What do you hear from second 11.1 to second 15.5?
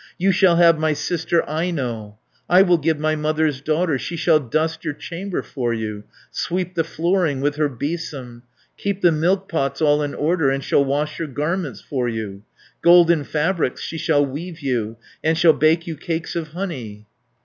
your garments for you. Golden fabrics she shall weave you, And